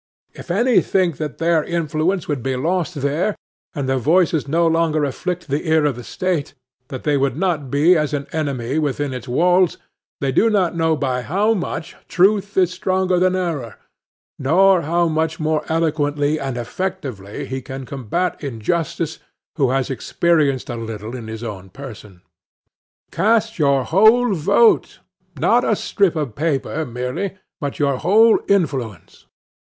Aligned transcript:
If 0.33 0.49
any 0.49 0.81
think 0.81 1.17
that 1.17 1.37
their 1.37 1.63
influence 1.63 2.27
would 2.27 2.41
be 2.41 2.55
lost 2.55 2.95
there, 3.03 3.35
and 3.75 3.87
their 3.87 3.99
voices 3.99 4.47
no 4.47 4.65
longer 4.65 5.05
afflict 5.05 5.47
the 5.47 5.69
ear 5.69 5.85
of 5.85 5.95
the 5.95 6.03
State, 6.03 6.55
that 6.87 7.03
they 7.03 7.17
would 7.17 7.37
not 7.37 7.69
be 7.69 7.95
as 7.95 8.11
an 8.11 8.25
enemy 8.31 8.79
within 8.79 9.13
its 9.13 9.27
walls, 9.27 9.77
they 10.19 10.31
do 10.31 10.49
not 10.49 10.75
know 10.75 10.95
by 10.95 11.21
how 11.21 11.53
much 11.53 11.95
truth 12.07 12.57
is 12.57 12.71
stronger 12.73 13.19
than 13.19 13.35
error, 13.35 13.75
nor 14.39 14.81
how 14.81 15.07
much 15.07 15.39
more 15.39 15.63
eloquently 15.69 16.39
and 16.39 16.57
effectively 16.57 17.45
he 17.45 17.61
can 17.61 17.85
combat 17.85 18.43
injustice 18.43 19.19
who 19.57 19.69
has 19.69 19.91
experienced 19.91 20.71
a 20.71 20.75
little 20.75 21.15
in 21.15 21.27
his 21.27 21.43
own 21.43 21.69
person. 21.69 22.23
Cast 23.11 23.59
your 23.59 23.83
whole 23.83 24.33
vote, 24.33 24.97
not 25.39 25.63
a 25.63 25.75
strip 25.75 26.15
of 26.15 26.33
paper 26.33 26.87
merely, 26.87 27.37
but 27.59 27.77
your 27.77 27.97
whole 27.97 28.39
influence. 28.47 29.27